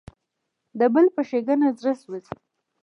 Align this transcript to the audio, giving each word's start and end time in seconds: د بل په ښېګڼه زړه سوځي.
د 0.79 0.81
بل 0.93 1.05
په 1.15 1.21
ښېګڼه 1.27 1.67
زړه 1.79 1.93
سوځي. 2.01 2.35